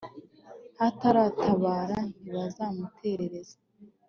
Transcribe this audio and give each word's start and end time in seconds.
bataratabara 0.79 1.97
ntibazamutetereze 2.19 3.55